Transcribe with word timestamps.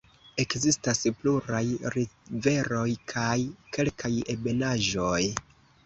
Ekzistas 0.43 1.01
pluraj 1.19 1.61
riveroj 1.97 2.89
kaj 3.15 3.39
kelkaj 3.79 4.15
ebenaĵoj. 4.37 5.25